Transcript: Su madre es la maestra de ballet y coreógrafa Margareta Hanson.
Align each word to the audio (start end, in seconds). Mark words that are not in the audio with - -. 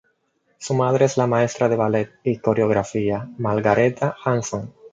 Su 0.57 0.73
madre 0.73 1.05
es 1.05 1.15
la 1.15 1.27
maestra 1.27 1.69
de 1.69 1.75
ballet 1.75 2.09
y 2.23 2.37
coreógrafa 2.39 3.27
Margareta 3.37 4.15
Hanson. 4.25 4.73